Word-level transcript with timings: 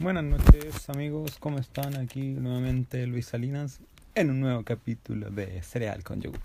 Buenas 0.00 0.24
noches 0.24 0.88
amigos, 0.88 1.36
¿cómo 1.38 1.58
están? 1.58 1.94
Aquí 1.94 2.22
nuevamente 2.22 3.06
Luis 3.06 3.26
Salinas 3.26 3.80
en 4.14 4.30
un 4.30 4.40
nuevo 4.40 4.64
capítulo 4.64 5.28
de 5.28 5.60
Cereal 5.60 6.02
con 6.02 6.22
Yogur. 6.22 6.40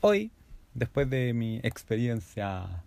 Hoy, 0.00 0.32
después 0.74 1.08
de 1.08 1.32
mi 1.32 1.60
experiencia 1.62 2.82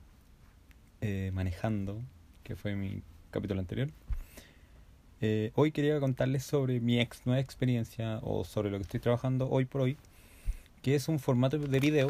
eh, 0.99 1.31
manejando, 1.33 2.01
que 2.43 2.57
fue 2.57 2.75
mi 2.75 3.01
capítulo 3.31 3.61
anterior, 3.61 3.87
eh, 5.21 5.53
hoy 5.55 5.71
quería 5.71 5.97
contarles 6.01 6.43
sobre 6.43 6.81
mi 6.81 6.99
ex 6.99 7.25
nueva 7.25 7.39
experiencia 7.39 8.19
o 8.21 8.43
sobre 8.43 8.71
lo 8.71 8.79
que 8.79 8.83
estoy 8.83 8.99
trabajando 8.99 9.49
hoy 9.49 9.63
por 9.63 9.79
hoy, 9.79 9.95
que 10.81 10.95
es 10.95 11.07
un 11.07 11.19
formato 11.19 11.57
de 11.57 11.79
video 11.79 12.09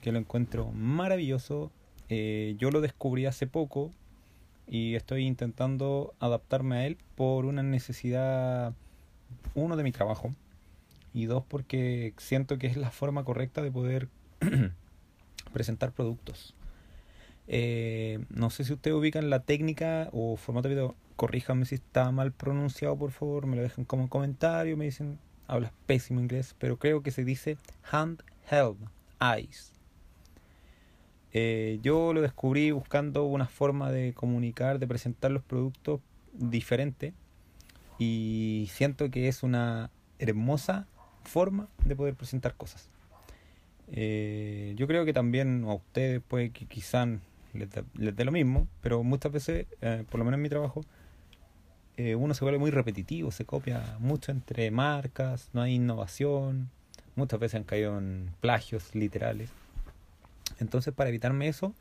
que 0.00 0.10
lo 0.10 0.18
encuentro 0.18 0.72
maravilloso. 0.72 1.70
Eh, 2.08 2.56
yo 2.58 2.72
lo 2.72 2.80
descubrí 2.80 3.26
hace 3.26 3.46
poco 3.46 3.92
y 4.66 4.94
estoy 4.94 5.26
intentando 5.26 6.14
adaptarme 6.20 6.76
a 6.76 6.86
él 6.86 6.98
por 7.14 7.44
una 7.44 7.62
necesidad, 7.62 8.74
uno 9.54 9.76
de 9.76 9.84
mi 9.84 9.92
trabajo 9.92 10.34
y 11.12 11.26
dos 11.26 11.44
porque 11.46 12.14
siento 12.18 12.58
que 12.58 12.66
es 12.66 12.76
la 12.76 12.90
forma 12.90 13.24
correcta 13.24 13.62
de 13.62 13.70
poder 13.70 14.08
presentar 15.52 15.92
productos. 15.92 16.54
Eh, 17.46 18.24
no 18.30 18.50
sé 18.50 18.64
si 18.64 18.72
ustedes 18.72 18.96
ubican 18.96 19.30
la 19.30 19.40
técnica 19.40 20.08
o 20.12 20.36
formato 20.36 20.68
de 20.68 20.74
video. 20.74 20.94
Corríjanme 21.16 21.66
si 21.66 21.76
está 21.76 22.10
mal 22.10 22.32
pronunciado, 22.32 22.96
por 22.96 23.12
favor. 23.12 23.46
Me 23.46 23.56
lo 23.56 23.62
dejan 23.62 23.84
como 23.84 24.08
comentario. 24.08 24.76
Me 24.76 24.86
dicen, 24.86 25.18
hablas 25.46 25.72
pésimo 25.86 26.20
inglés, 26.20 26.54
pero 26.58 26.78
creo 26.78 27.02
que 27.02 27.10
se 27.10 27.24
dice 27.24 27.58
handheld 27.90 28.78
eyes. 29.20 29.73
Eh, 31.36 31.80
yo 31.82 32.12
lo 32.12 32.22
descubrí 32.22 32.70
buscando 32.70 33.24
una 33.24 33.46
forma 33.46 33.90
de 33.90 34.12
comunicar, 34.14 34.78
de 34.78 34.86
presentar 34.86 35.32
los 35.32 35.42
productos 35.42 36.00
diferente 36.32 37.12
y 37.98 38.68
siento 38.70 39.10
que 39.10 39.26
es 39.26 39.42
una 39.42 39.90
hermosa 40.20 40.86
forma 41.24 41.66
de 41.84 41.96
poder 41.96 42.14
presentar 42.14 42.54
cosas. 42.54 42.88
Eh, 43.90 44.74
yo 44.76 44.86
creo 44.86 45.04
que 45.04 45.12
también 45.12 45.64
a 45.64 45.74
ustedes 45.74 46.22
puede 46.22 46.50
que 46.50 46.66
quizás 46.66 47.08
les 47.52 48.16
dé 48.16 48.24
lo 48.24 48.32
mismo, 48.32 48.68
pero 48.80 49.02
muchas 49.02 49.32
veces, 49.32 49.66
eh, 49.80 50.04
por 50.08 50.20
lo 50.20 50.24
menos 50.24 50.38
en 50.38 50.42
mi 50.42 50.48
trabajo, 50.48 50.82
uno 51.96 52.34
se 52.34 52.44
vuelve 52.44 52.58
muy 52.58 52.72
repetitivo, 52.72 53.30
se 53.30 53.44
copia 53.44 53.96
mucho 54.00 54.32
entre 54.32 54.70
marcas, 54.72 55.50
no 55.52 55.62
hay 55.62 55.74
innovación, 55.74 56.70
muchas 57.14 57.38
veces 57.38 57.56
han 57.56 57.64
caído 57.64 57.98
en 57.98 58.30
plagios 58.40 58.94
literales. 58.96 59.50
Entonces, 60.60 60.94
para 60.94 61.10
evitarme 61.10 61.48
eso, 61.48 61.74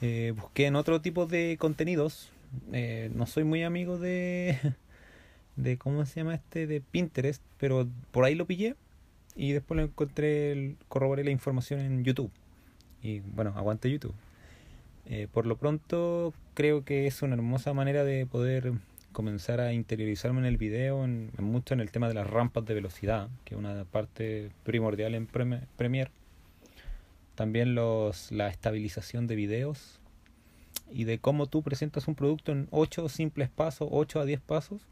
eh, 0.00 0.32
busqué 0.36 0.66
en 0.66 0.76
otro 0.76 1.00
tipo 1.00 1.26
de 1.26 1.56
contenidos. 1.58 2.30
Eh, 2.72 3.10
no 3.14 3.26
soy 3.26 3.44
muy 3.44 3.62
amigo 3.62 3.98
de, 3.98 4.58
de, 5.56 5.78
¿cómo 5.78 6.04
se 6.06 6.20
llama 6.20 6.34
este? 6.34 6.66
De 6.66 6.80
Pinterest, 6.80 7.42
pero 7.58 7.88
por 8.12 8.24
ahí 8.24 8.34
lo 8.34 8.46
pillé 8.46 8.76
y 9.34 9.52
después 9.52 9.76
lo 9.76 9.84
encontré, 9.84 10.76
corroboré 10.88 11.24
la 11.24 11.30
información 11.30 11.80
en 11.80 12.04
YouTube. 12.04 12.30
Y 13.02 13.20
bueno, 13.20 13.52
aguante 13.56 13.90
YouTube. 13.90 14.14
Eh, 15.06 15.28
por 15.32 15.46
lo 15.46 15.56
pronto, 15.56 16.34
creo 16.54 16.84
que 16.84 17.06
es 17.06 17.22
una 17.22 17.34
hermosa 17.34 17.72
manera 17.72 18.04
de 18.04 18.26
poder 18.26 18.72
comenzar 19.12 19.60
a 19.60 19.72
interiorizarme 19.72 20.40
en 20.40 20.46
el 20.46 20.56
video, 20.56 21.04
en, 21.04 21.30
mucho 21.38 21.74
en 21.74 21.80
el 21.80 21.90
tema 21.90 22.08
de 22.08 22.14
las 22.14 22.28
rampas 22.28 22.66
de 22.66 22.74
velocidad, 22.74 23.28
que 23.44 23.54
es 23.54 23.58
una 23.58 23.84
parte 23.84 24.50
primordial 24.64 25.14
en 25.14 25.26
Premiere 25.26 26.10
también 27.36 27.76
los, 27.76 28.32
la 28.32 28.48
estabilización 28.48 29.28
de 29.28 29.36
videos 29.36 30.00
y 30.90 31.04
de 31.04 31.18
cómo 31.18 31.46
tú 31.46 31.62
presentas 31.62 32.08
un 32.08 32.16
producto 32.16 32.50
en 32.50 32.66
8 32.72 33.08
simples 33.08 33.48
pasos, 33.48 33.88
8 33.90 34.20
a 34.20 34.24
10 34.24 34.40
pasos, 34.40 34.82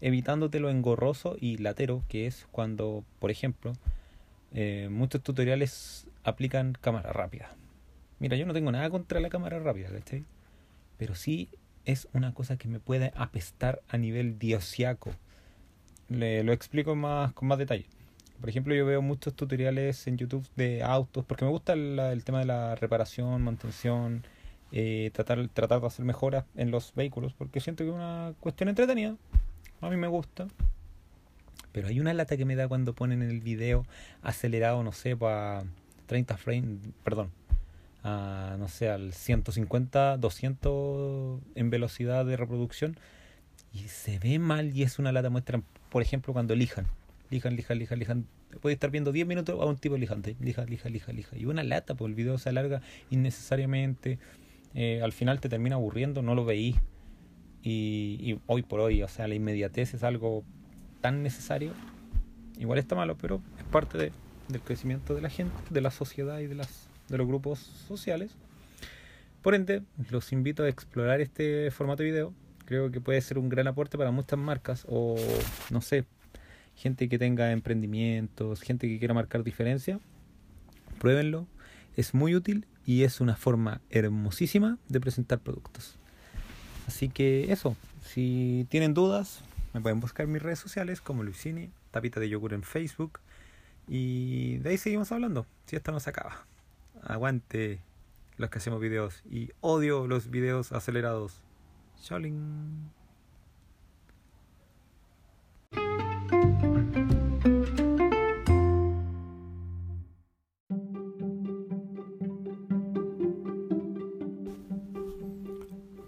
evitándote 0.00 0.58
lo 0.58 0.70
engorroso 0.70 1.36
y 1.40 1.58
latero, 1.58 2.02
que 2.08 2.26
es 2.26 2.46
cuando, 2.50 3.04
por 3.20 3.30
ejemplo, 3.30 3.74
eh, 4.52 4.88
muchos 4.90 5.22
tutoriales 5.22 6.06
aplican 6.24 6.76
cámara 6.80 7.12
rápida. 7.12 7.54
Mira, 8.18 8.36
yo 8.36 8.46
no 8.46 8.54
tengo 8.54 8.72
nada 8.72 8.88
contra 8.90 9.20
la 9.20 9.28
cámara 9.28 9.58
rápida, 9.58 9.90
¿cachai? 9.90 10.24
Pero 10.96 11.14
sí 11.14 11.48
es 11.84 12.08
una 12.12 12.32
cosa 12.32 12.56
que 12.56 12.68
me 12.68 12.80
puede 12.80 13.12
apestar 13.16 13.82
a 13.88 13.98
nivel 13.98 14.38
diosiaco. 14.38 15.10
Le, 16.08 16.42
lo 16.44 16.52
explico 16.52 16.94
más, 16.94 17.32
con 17.32 17.48
más 17.48 17.58
detalle. 17.58 17.86
Por 18.44 18.50
ejemplo, 18.50 18.74
yo 18.74 18.84
veo 18.84 19.00
muchos 19.00 19.32
tutoriales 19.32 20.06
en 20.06 20.18
YouTube 20.18 20.46
de 20.54 20.82
autos, 20.82 21.24
porque 21.24 21.46
me 21.46 21.50
gusta 21.50 21.72
el 21.72 22.24
tema 22.24 22.40
de 22.40 22.44
la 22.44 22.74
reparación, 22.74 23.40
mantención, 23.40 24.22
eh, 24.70 25.10
tratar, 25.14 25.48
tratar 25.48 25.80
de 25.80 25.86
hacer 25.86 26.04
mejoras 26.04 26.44
en 26.54 26.70
los 26.70 26.92
vehículos, 26.94 27.32
porque 27.32 27.60
siento 27.60 27.84
que 27.84 27.88
es 27.88 27.96
una 27.96 28.34
cuestión 28.40 28.68
entretenida. 28.68 29.16
A 29.80 29.88
mí 29.88 29.96
me 29.96 30.08
gusta. 30.08 30.46
Pero 31.72 31.88
hay 31.88 32.00
una 32.00 32.12
lata 32.12 32.36
que 32.36 32.44
me 32.44 32.54
da 32.54 32.68
cuando 32.68 32.92
ponen 32.92 33.22
el 33.22 33.40
video 33.40 33.86
acelerado, 34.20 34.82
no 34.82 34.92
sé, 34.92 35.16
para 35.16 35.64
30 36.04 36.36
frames, 36.36 36.80
perdón, 37.02 37.30
a, 38.02 38.56
no 38.58 38.68
sé, 38.68 38.90
al 38.90 39.14
150, 39.14 40.18
200 40.18 41.40
en 41.54 41.70
velocidad 41.70 42.26
de 42.26 42.36
reproducción 42.36 42.98
y 43.72 43.88
se 43.88 44.18
ve 44.18 44.38
mal 44.38 44.76
y 44.76 44.82
es 44.82 44.98
una 44.98 45.12
lata 45.12 45.30
muestra, 45.30 45.62
por 45.88 46.02
ejemplo, 46.02 46.34
cuando 46.34 46.52
elijan 46.52 46.86
lijan, 47.30 47.56
lijan, 47.56 47.78
lijan, 47.78 47.98
lijan. 47.98 48.26
Puede 48.60 48.74
estar 48.74 48.90
viendo 48.90 49.12
10 49.12 49.26
minutos 49.26 49.60
a 49.60 49.64
un 49.64 49.76
tipo 49.76 49.96
lijante, 49.96 50.36
lija, 50.40 50.64
lija, 50.64 50.88
lija, 50.88 51.12
lija. 51.12 51.36
Y 51.36 51.46
una 51.46 51.64
lata, 51.64 51.94
pues 51.94 52.08
el 52.08 52.14
video 52.14 52.38
se 52.38 52.48
alarga 52.48 52.82
innecesariamente. 53.10 54.18
Eh, 54.74 55.00
al 55.02 55.12
final 55.12 55.40
te 55.40 55.48
termina 55.48 55.76
aburriendo, 55.76 56.22
no 56.22 56.34
lo 56.34 56.44
veí. 56.44 56.76
Y, 57.62 58.18
y, 58.20 58.40
hoy 58.46 58.62
por 58.62 58.80
hoy, 58.80 59.02
o 59.02 59.08
sea, 59.08 59.26
la 59.26 59.34
inmediatez 59.34 59.94
es 59.94 60.02
algo 60.02 60.44
tan 61.00 61.22
necesario. 61.22 61.72
Igual 62.58 62.78
está 62.78 62.94
malo, 62.94 63.16
pero 63.16 63.42
es 63.58 63.64
parte 63.64 63.98
de, 63.98 64.12
del 64.48 64.60
crecimiento 64.60 65.14
de 65.14 65.22
la 65.22 65.30
gente, 65.30 65.54
de 65.70 65.80
la 65.80 65.90
sociedad 65.90 66.38
y 66.40 66.46
de, 66.46 66.54
las, 66.54 66.88
de 67.08 67.18
los 67.18 67.26
grupos 67.26 67.58
sociales. 67.58 68.36
Por 69.42 69.54
ende, 69.54 69.82
los 70.10 70.32
invito 70.32 70.62
a 70.62 70.68
explorar 70.68 71.20
este 71.20 71.70
formato 71.70 72.02
de 72.02 72.10
video. 72.10 72.34
Creo 72.64 72.90
que 72.90 73.00
puede 73.00 73.20
ser 73.20 73.38
un 73.38 73.48
gran 73.48 73.66
aporte 73.66 73.98
para 73.98 74.10
muchas 74.10 74.38
marcas 74.38 74.86
o, 74.88 75.16
no 75.70 75.80
sé, 75.82 76.04
gente 76.74 77.08
que 77.08 77.18
tenga 77.18 77.52
emprendimientos, 77.52 78.60
gente 78.60 78.88
que 78.88 78.98
quiera 78.98 79.14
marcar 79.14 79.42
diferencia, 79.44 80.00
pruébenlo. 80.98 81.46
Es 81.96 82.14
muy 82.14 82.34
útil 82.34 82.66
y 82.84 83.04
es 83.04 83.20
una 83.20 83.36
forma 83.36 83.80
hermosísima 83.90 84.78
de 84.88 85.00
presentar 85.00 85.40
productos. 85.40 85.96
Así 86.86 87.08
que 87.08 87.52
eso, 87.52 87.76
si 88.02 88.66
tienen 88.68 88.94
dudas, 88.94 89.40
me 89.72 89.80
pueden 89.80 90.00
buscar 90.00 90.26
en 90.26 90.32
mis 90.32 90.42
redes 90.42 90.58
sociales 90.58 91.00
como 91.00 91.22
Luisini, 91.22 91.70
Tapita 91.90 92.20
de 92.20 92.28
Yogur 92.28 92.52
en 92.52 92.62
Facebook. 92.62 93.20
Y 93.88 94.58
de 94.58 94.70
ahí 94.70 94.78
seguimos 94.78 95.12
hablando, 95.12 95.46
si 95.66 95.76
esto 95.76 95.92
no 95.92 96.00
se 96.00 96.10
acaba. 96.10 96.46
Aguante 97.02 97.80
los 98.36 98.50
que 98.50 98.58
hacemos 98.58 98.80
videos 98.80 99.22
y 99.30 99.50
odio 99.60 100.06
los 100.06 100.30
videos 100.30 100.72
acelerados. 100.72 101.42
Shaolin. 102.02 102.90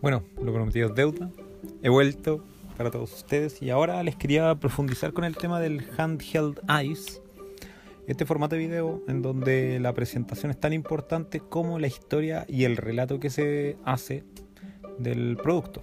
Bueno, 0.07 0.23
lo 0.41 0.53
prometido 0.53 0.91
es 0.91 0.95
deuda. 0.95 1.29
He 1.83 1.89
vuelto 1.89 2.45
para 2.77 2.93
todos 2.93 3.13
ustedes 3.13 3.61
y 3.61 3.71
ahora 3.71 4.01
les 4.05 4.15
quería 4.15 4.55
profundizar 4.55 5.13
con 5.13 5.25
el 5.25 5.37
tema 5.37 5.59
del 5.59 5.85
handheld 5.99 6.61
eyes. 6.69 7.21
Este 8.07 8.25
formato 8.25 8.55
de 8.55 8.61
video 8.61 9.03
en 9.09 9.21
donde 9.21 9.81
la 9.81 9.93
presentación 9.95 10.53
es 10.53 10.61
tan 10.61 10.73
importante 10.73 11.41
como 11.41 11.81
la 11.81 11.89
historia 11.89 12.45
y 12.47 12.63
el 12.63 12.77
relato 12.77 13.19
que 13.19 13.31
se 13.31 13.79
hace 13.85 14.23
del 14.97 15.37
producto. 15.43 15.81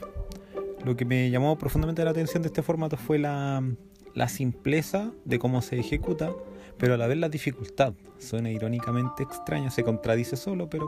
Lo 0.86 0.96
que 0.96 1.04
me 1.04 1.30
llamó 1.30 1.58
profundamente 1.58 2.06
la 2.06 2.12
atención 2.12 2.44
de 2.44 2.48
este 2.48 2.64
formato 2.64 2.96
fue 2.96 3.20
la, 3.20 3.62
la 4.14 4.30
simpleza 4.30 5.12
de 5.26 5.38
cómo 5.38 5.62
se 5.62 5.78
ejecuta, 5.82 6.32
pero 6.78 6.94
a 6.94 6.98
la 6.98 7.08
vez 7.08 7.18
la 7.18 7.28
dificultad. 7.28 7.94
Suena 8.20 8.50
irónicamente 8.50 9.22
extraño, 9.22 9.70
se 9.70 9.84
contradice 9.84 10.38
solo, 10.38 10.70
pero 10.70 10.88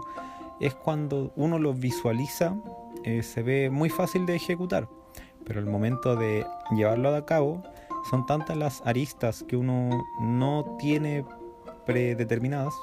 es 0.62 0.74
cuando 0.74 1.34
uno 1.36 1.60
lo 1.60 1.74
visualiza 1.74 2.56
eh, 3.06 3.24
se 3.24 3.44
ve 3.44 3.70
muy 3.70 3.90
fácil 3.90 4.26
de 4.26 4.36
ejecutar, 4.36 4.90
pero 5.46 5.60
el 5.60 5.68
momento 5.68 6.16
de 6.16 6.46
llevarlo 6.76 7.16
a 7.16 7.26
cabo 7.26 7.64
son 8.10 8.26
tantas 8.26 8.58
las 8.58 8.82
aristas 8.86 9.44
que 9.48 9.56
uno 9.56 9.90
no 10.20 10.76
tiene 10.80 11.24
predeterminadas 11.86 12.74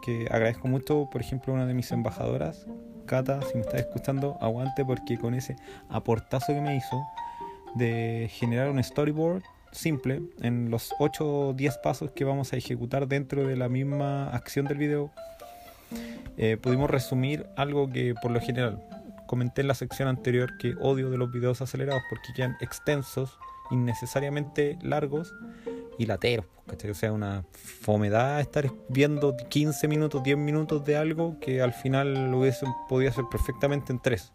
que 0.00 0.26
agradezco 0.30 0.68
mucho, 0.68 1.08
por 1.10 1.20
ejemplo, 1.20 1.52
una 1.52 1.66
de 1.66 1.74
mis 1.74 1.90
embajadoras, 1.92 2.66
Cata, 3.06 3.40
si 3.42 3.54
me 3.54 3.62
estás 3.62 3.80
escuchando, 3.80 4.36
aguante 4.40 4.84
porque 4.84 5.18
con 5.18 5.34
ese 5.34 5.56
aportazo 5.88 6.54
que 6.54 6.60
me 6.60 6.76
hizo 6.76 7.02
de 7.74 8.28
generar 8.32 8.70
un 8.70 8.82
storyboard 8.82 9.42
simple 9.72 10.22
en 10.42 10.70
los 10.70 10.94
8 10.98 11.48
o 11.48 11.52
10 11.52 11.78
pasos 11.78 12.12
que 12.12 12.24
vamos 12.24 12.52
a 12.52 12.56
ejecutar 12.56 13.08
dentro 13.08 13.46
de 13.46 13.56
la 13.56 13.68
misma 13.68 14.30
acción 14.30 14.66
del 14.66 14.78
video, 14.78 15.10
eh, 16.36 16.56
pudimos 16.60 16.88
resumir 16.88 17.46
algo 17.56 17.90
que 17.90 18.14
por 18.20 18.30
lo 18.30 18.40
general 18.40 18.80
comenté 19.30 19.60
en 19.60 19.68
la 19.68 19.74
sección 19.74 20.08
anterior 20.08 20.58
que 20.58 20.74
odio 20.80 21.08
de 21.08 21.16
los 21.16 21.30
videos 21.30 21.62
acelerados 21.62 22.02
porque 22.10 22.32
quedan 22.34 22.56
extensos, 22.60 23.38
innecesariamente 23.70 24.76
largos 24.82 25.32
y 25.98 26.06
lateros. 26.06 26.46
¿cachai? 26.66 26.90
O 26.90 26.94
sea, 26.94 27.12
una 27.12 27.44
fomedad 27.52 28.40
estar 28.40 28.72
viendo 28.88 29.36
15 29.36 29.86
minutos, 29.86 30.24
10 30.24 30.36
minutos 30.36 30.84
de 30.84 30.96
algo 30.96 31.38
que 31.38 31.62
al 31.62 31.72
final 31.72 32.32
lo 32.32 32.40
hubiesen 32.40 32.72
podido 32.88 33.12
hacer 33.12 33.24
perfectamente 33.30 33.92
en 33.92 34.00
3. 34.02 34.32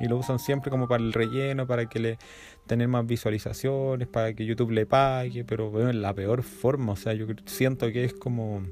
Y 0.00 0.08
lo 0.08 0.18
usan 0.18 0.38
siempre 0.38 0.70
como 0.70 0.86
para 0.86 1.02
el 1.02 1.14
relleno, 1.14 1.66
para 1.66 1.88
que 1.88 1.98
le 1.98 2.18
tener 2.66 2.88
más 2.88 3.06
visualizaciones, 3.06 4.06
para 4.06 4.34
que 4.34 4.44
YouTube 4.44 4.70
le 4.70 4.84
pague, 4.84 5.46
pero 5.46 5.70
bueno, 5.70 5.88
en 5.88 6.02
la 6.02 6.12
peor 6.12 6.42
forma. 6.42 6.92
O 6.92 6.96
sea, 6.96 7.14
yo 7.14 7.24
siento 7.46 7.90
que 7.90 8.04
es 8.04 8.12
como 8.12 8.66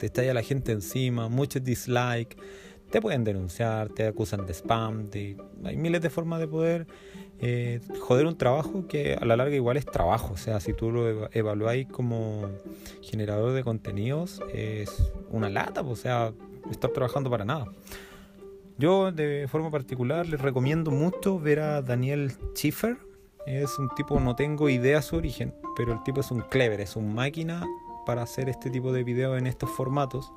te 0.00 0.06
estalla 0.06 0.34
la 0.34 0.42
gente 0.42 0.72
encima, 0.72 1.28
muchos 1.28 1.62
dislikes, 1.62 2.36
te 2.94 3.02
pueden 3.02 3.24
denunciar, 3.24 3.88
te 3.88 4.06
acusan 4.06 4.46
de 4.46 4.54
spam, 4.54 5.10
de, 5.10 5.36
hay 5.64 5.76
miles 5.76 6.00
de 6.00 6.10
formas 6.10 6.38
de 6.38 6.46
poder 6.46 6.86
eh, 7.40 7.80
joder 7.98 8.24
un 8.24 8.38
trabajo 8.38 8.86
que 8.86 9.16
a 9.20 9.24
la 9.24 9.34
larga 9.34 9.56
igual 9.56 9.76
es 9.76 9.84
trabajo. 9.84 10.34
O 10.34 10.36
sea, 10.36 10.60
si 10.60 10.74
tú 10.74 10.92
lo 10.92 11.28
evaluáis 11.32 11.88
como 11.88 12.48
generador 13.02 13.52
de 13.52 13.64
contenidos, 13.64 14.40
es 14.52 15.12
una 15.32 15.50
lata, 15.50 15.80
o 15.80 15.96
sea, 15.96 16.32
estar 16.70 16.92
trabajando 16.92 17.30
para 17.30 17.44
nada. 17.44 17.66
Yo 18.78 19.10
de 19.10 19.48
forma 19.48 19.72
particular 19.72 20.28
les 20.28 20.40
recomiendo 20.40 20.92
mucho 20.92 21.40
ver 21.40 21.58
a 21.58 21.82
Daniel 21.82 22.30
Schiffer. 22.54 22.96
Es 23.44 23.76
un 23.76 23.88
tipo, 23.96 24.20
no 24.20 24.36
tengo 24.36 24.68
idea 24.68 25.02
su 25.02 25.16
origen, 25.16 25.52
pero 25.76 25.94
el 25.94 26.00
tipo 26.04 26.20
es 26.20 26.30
un 26.30 26.42
clever, 26.42 26.80
es 26.80 26.94
un 26.94 27.12
máquina 27.12 27.66
para 28.06 28.22
hacer 28.22 28.48
este 28.48 28.70
tipo 28.70 28.92
de 28.92 29.02
videos 29.02 29.36
en 29.36 29.48
estos 29.48 29.68
formatos, 29.68 30.32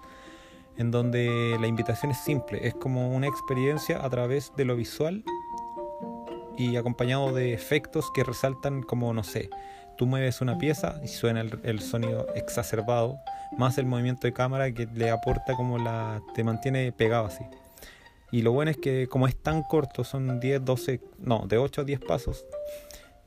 en 0.77 0.91
donde 0.91 1.57
la 1.59 1.67
invitación 1.67 2.11
es 2.11 2.19
simple, 2.19 2.67
es 2.67 2.73
como 2.75 3.09
una 3.15 3.27
experiencia 3.27 4.03
a 4.03 4.09
través 4.09 4.53
de 4.55 4.65
lo 4.65 4.75
visual 4.75 5.23
y 6.57 6.75
acompañado 6.75 7.33
de 7.33 7.53
efectos 7.53 8.11
que 8.13 8.23
resaltan 8.23 8.83
como, 8.83 9.13
no 9.13 9.23
sé, 9.23 9.49
tú 9.97 10.05
mueves 10.05 10.41
una 10.41 10.57
pieza 10.57 10.99
y 11.03 11.07
suena 11.07 11.41
el, 11.41 11.59
el 11.63 11.81
sonido 11.81 12.27
exacerbado, 12.35 13.19
más 13.57 13.77
el 13.77 13.85
movimiento 13.85 14.27
de 14.27 14.33
cámara 14.33 14.71
que 14.71 14.87
le 14.93 15.09
aporta 15.09 15.55
como 15.55 15.77
la... 15.77 16.21
te 16.35 16.43
mantiene 16.43 16.91
pegado 16.91 17.25
así. 17.25 17.43
Y 18.31 18.41
lo 18.41 18.51
bueno 18.51 18.71
es 18.71 18.77
que 18.77 19.07
como 19.07 19.27
es 19.27 19.35
tan 19.35 19.63
corto, 19.63 20.03
son 20.03 20.39
10, 20.39 20.65
12, 20.65 21.01
no, 21.19 21.47
de 21.47 21.57
8 21.57 21.81
a 21.81 21.83
10 21.85 21.99
pasos, 22.01 22.45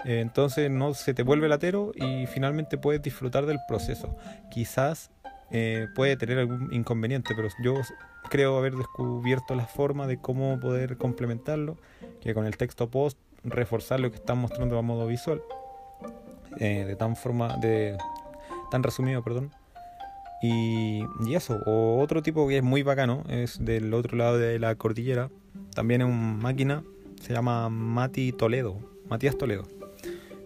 eh, 0.04 0.20
entonces 0.20 0.70
no 0.70 0.94
se 0.94 1.14
te 1.14 1.22
vuelve 1.22 1.48
latero 1.48 1.92
y 1.94 2.26
finalmente 2.26 2.78
puedes 2.78 3.02
disfrutar 3.02 3.46
del 3.46 3.58
proceso. 3.66 4.16
Quizás 4.50 5.10
eh, 5.50 5.88
puede 5.94 6.16
tener 6.16 6.38
algún 6.38 6.72
inconveniente, 6.72 7.34
pero 7.34 7.48
yo 7.62 7.74
creo 8.28 8.56
haber 8.56 8.76
descubierto 8.76 9.54
la 9.54 9.66
forma 9.66 10.06
de 10.06 10.18
cómo 10.18 10.58
poder 10.60 10.96
complementarlo, 10.96 11.76
que 12.20 12.34
con 12.34 12.46
el 12.46 12.56
texto 12.56 12.88
post 12.90 13.18
reforzar 13.42 14.00
lo 14.00 14.10
que 14.10 14.16
están 14.16 14.38
mostrando 14.38 14.78
a 14.78 14.82
modo 14.82 15.06
visual, 15.06 15.42
eh, 16.58 16.84
de 16.86 16.96
tan 16.96 17.16
forma, 17.16 17.56
de 17.56 17.96
tan 18.70 18.82
resumido, 18.82 19.22
perdón, 19.22 19.50
y, 20.42 21.04
eso, 21.34 21.60
o 21.66 22.00
otro 22.00 22.22
tipo 22.22 22.48
que 22.48 22.58
es 22.58 22.62
muy 22.62 22.82
bacano, 22.82 23.24
es 23.28 23.62
del 23.62 23.92
otro 23.92 24.16
lado 24.16 24.38
de 24.38 24.58
la 24.58 24.74
cordillera, 24.74 25.30
también 25.74 26.00
es 26.00 26.06
un 26.06 26.38
máquina, 26.38 26.82
se 27.20 27.34
llama 27.34 27.68
Mati 27.68 28.32
Toledo, 28.32 28.78
Matías 29.08 29.36
Toledo. 29.36 29.64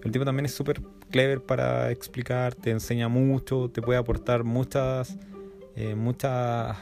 El 0.02 0.10
tipo 0.10 0.24
también 0.24 0.46
es 0.46 0.54
súper 0.54 0.82
clever 1.14 1.40
para 1.40 1.92
explicar, 1.92 2.56
te 2.56 2.72
enseña 2.72 3.06
mucho, 3.06 3.70
te 3.70 3.80
puede 3.80 4.00
aportar 4.00 4.42
muchas, 4.42 5.16
eh, 5.76 5.94
muchas 5.94 6.76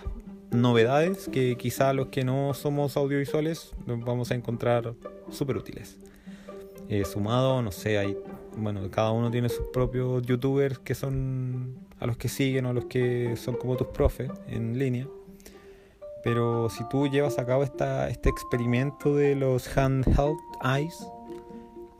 novedades 0.50 1.29
que 1.29 1.58
quizá 1.58 1.93
los 1.93 2.06
que 2.06 2.25
no 2.25 2.55
somos 2.55 2.96
audiovisuales 2.96 3.75
vamos 3.84 4.31
a 4.31 4.34
encontrar 4.34 4.94
súper 5.31 5.58
útiles. 5.58 5.99
Eh, 6.88 7.05
sumado, 7.05 7.61
no 7.61 7.73
sé, 7.73 7.99
hay, 7.99 8.17
bueno, 8.56 8.90
cada 8.90 9.11
uno 9.11 9.31
tiene 9.31 9.50
sus 9.50 9.67
propios 9.67 10.23
youtubers 10.23 10.79
que 10.79 10.94
son 10.94 11.76
a 12.00 12.06
los 12.06 12.17
que 12.17 12.29
siguen 12.29 12.64
o 12.64 12.70
a 12.70 12.73
los 12.73 12.87
que 12.87 13.37
son 13.37 13.56
como 13.56 13.76
tus 13.76 13.88
profes 13.88 14.31
en 14.49 14.79
línea. 14.79 15.06
Pero 16.25 16.70
si 16.70 16.88
tú 16.88 17.06
llevas 17.06 17.38
a 17.38 17.44
cabo 17.44 17.64
esta, 17.64 18.08
este 18.08 18.31
experimento 18.31 19.14
de 19.14 19.34
los 19.34 19.76
handheld 19.76 20.38
eyes, 20.64 21.06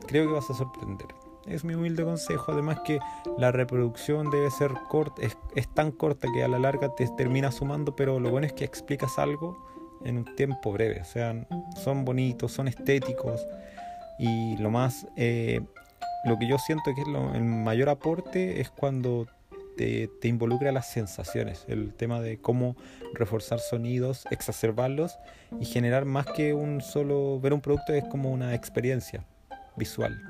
creo 0.07 0.29
que 0.29 0.33
vas 0.33 0.49
a 0.49 0.55
sorprender. 0.55 1.22
Es 1.47 1.65
mi 1.65 1.75
humilde 1.75 2.05
consejo. 2.05 2.53
Además 2.53 2.81
que 2.85 2.99
la 3.39 3.53
reproducción 3.53 4.31
debe 4.31 4.51
ser 4.51 4.73
corta, 4.89 5.23
es, 5.23 5.69
tan 5.75 5.91
corta 5.91 6.29
que 6.33 6.45
a 6.45 6.49
la 6.49 6.59
larga 6.59 6.95
te 6.95 7.09
termina 7.17 7.51
sumando, 7.51 7.97
pero 7.97 8.21
lo 8.21 8.31
bueno 8.31 8.47
es 8.47 8.53
que 8.53 8.65
explicas 8.65 9.19
algo 9.19 9.57
en 10.05 10.19
un 10.19 10.37
tiempo 10.37 10.73
breve. 10.73 11.01
O 11.01 11.05
sea, 11.05 11.47
son 11.83 12.05
bonitos, 12.05 12.53
son 12.53 12.69
estéticos. 12.69 13.47
Y 14.19 14.57
lo 14.59 14.71
más, 14.71 15.07
eh, 15.17 15.61
lo 16.25 16.39
que 16.39 16.47
yo 16.47 16.59
siento 16.59 16.95
que 16.95 17.03
es 17.03 17.09
lo, 17.09 17.35
el 17.35 17.43
mayor 17.43 17.89
aporte 17.89 18.61
es 18.61 18.71
cuando 18.71 19.27
te, 19.77 20.09
te, 20.21 20.29
involucra 20.29 20.71
las 20.71 20.91
sensaciones, 20.91 21.65
el 21.67 21.95
tema 21.95 22.21
de 22.21 22.39
cómo 22.39 22.77
reforzar 23.15 23.59
sonidos, 23.59 24.27
exacerbarlos 24.31 25.19
y 25.61 25.65
generar 25.65 26.05
más 26.05 26.27
que 26.27 26.53
un 26.53 26.83
solo, 26.83 27.41
ver 27.41 27.55
un 27.55 27.63
producto 27.63 27.95
es 27.95 28.05
como 28.05 28.31
una 28.31 28.55
experiencia 28.55 29.25
visual. 29.77 30.21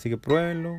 Así 0.00 0.08
que 0.08 0.16
pruébenlo, 0.16 0.78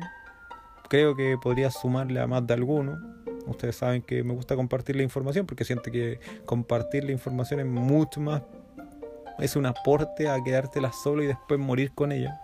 creo 0.88 1.14
que 1.14 1.38
podría 1.40 1.70
sumarle 1.70 2.18
a 2.18 2.26
más 2.26 2.44
de 2.44 2.54
alguno. 2.54 2.98
Ustedes 3.46 3.76
saben 3.76 4.02
que 4.02 4.24
me 4.24 4.34
gusta 4.34 4.56
compartir 4.56 4.96
la 4.96 5.04
información 5.04 5.46
porque 5.46 5.64
siento 5.64 5.92
que 5.92 6.18
compartir 6.44 7.04
la 7.04 7.12
información 7.12 7.60
es 7.60 7.66
mucho 7.66 8.20
más, 8.20 8.42
es 9.38 9.54
un 9.54 9.66
aporte 9.66 10.28
a 10.28 10.42
quedártela 10.42 10.90
solo 10.90 11.22
y 11.22 11.28
después 11.28 11.60
morir 11.60 11.92
con 11.92 12.10
ella. 12.10 12.40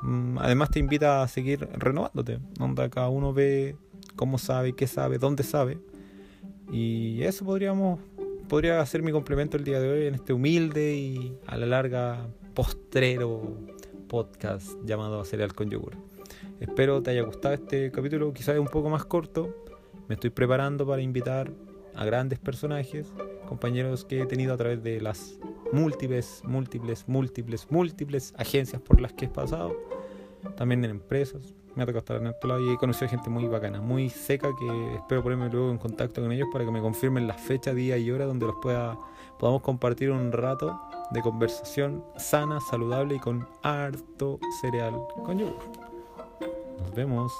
Mm, 0.00 0.38
además 0.38 0.70
te 0.70 0.78
invita 0.78 1.22
a 1.22 1.28
seguir 1.28 1.68
renovándote, 1.74 2.38
donde 2.54 2.88
cada 2.88 3.10
uno 3.10 3.34
ve 3.34 3.76
cómo 4.16 4.38
sabe, 4.38 4.72
qué 4.72 4.86
sabe, 4.86 5.18
dónde 5.18 5.42
sabe. 5.42 5.76
Y 6.72 7.22
eso 7.24 7.44
podríamos, 7.44 8.00
podría 8.48 8.86
ser 8.86 9.02
mi 9.02 9.12
complemento 9.12 9.58
el 9.58 9.64
día 9.64 9.80
de 9.80 9.90
hoy 9.90 10.06
en 10.06 10.14
este 10.14 10.32
humilde 10.32 10.94
y 10.94 11.36
a 11.46 11.58
la 11.58 11.66
larga 11.66 12.26
postrero 12.54 13.58
podcast 14.08 14.68
llamado 14.84 15.24
Cereal 15.24 15.54
con 15.54 15.70
Yogur. 15.70 15.96
Espero 16.60 17.02
te 17.02 17.10
haya 17.10 17.22
gustado 17.22 17.54
este 17.54 17.90
capítulo, 17.90 18.32
quizás 18.32 18.58
un 18.58 18.68
poco 18.68 18.88
más 18.90 19.04
corto. 19.04 19.54
Me 20.08 20.14
estoy 20.14 20.30
preparando 20.30 20.86
para 20.86 21.02
invitar 21.02 21.52
a 21.94 22.04
grandes 22.04 22.38
personajes, 22.38 23.12
compañeros 23.46 24.04
que 24.04 24.20
he 24.20 24.26
tenido 24.26 24.54
a 24.54 24.56
través 24.56 24.82
de 24.82 25.00
las 25.00 25.38
múltiples, 25.72 26.42
múltiples, 26.44 27.04
múltiples, 27.08 27.70
múltiples 27.70 28.34
agencias 28.36 28.80
por 28.82 29.00
las 29.00 29.12
que 29.12 29.26
he 29.26 29.28
pasado, 29.28 29.76
también 30.56 30.84
en 30.84 30.90
empresas, 30.92 31.54
me 31.76 31.82
ha 31.82 31.86
tocado 31.86 31.98
estar 32.00 32.16
en 32.16 32.26
otro 32.28 32.48
lado 32.48 32.60
y 32.60 32.72
he 32.72 32.78
conocido 32.78 33.08
gente 33.08 33.30
muy 33.30 33.46
bacana, 33.46 33.80
muy 33.80 34.10
seca 34.10 34.48
que 34.58 34.94
espero 34.94 35.22
ponerme 35.22 35.48
luego 35.48 35.70
en 35.70 35.78
contacto 35.78 36.20
con 36.20 36.32
ellos 36.32 36.48
para 36.52 36.64
que 36.64 36.70
me 36.70 36.80
confirmen 36.80 37.26
la 37.26 37.34
fecha, 37.34 37.74
día 37.74 37.96
y 37.98 38.10
hora 38.10 38.26
donde 38.26 38.46
los 38.46 38.56
pueda 38.62 38.96
podamos 39.38 39.62
compartir 39.62 40.10
un 40.10 40.32
rato 40.32 40.80
de 41.10 41.20
conversación 41.20 42.04
sana, 42.16 42.60
saludable 42.60 43.16
y 43.16 43.18
con 43.18 43.46
harto 43.62 44.38
cereal 44.60 44.94
con 45.24 45.38
yogur. 45.38 45.58
Nos 46.78 46.94
vemos. 46.94 47.32